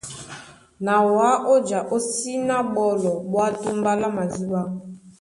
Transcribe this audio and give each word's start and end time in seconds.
Na 0.85 0.93
wǎ 1.13 1.29
ó 1.51 1.53
ja 1.67 1.79
ó 1.95 1.97
síná 2.11 2.55
á 2.63 2.67
ɓólɔ 2.73 3.11
ɓwá 3.31 3.45
túmbá 3.61 3.91
lá 4.01 4.07
madíɓá. 4.15 4.61